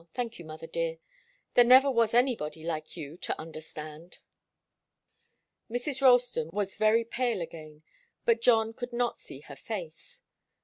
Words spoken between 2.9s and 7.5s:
you to understand." Mrs. Ralston was very pale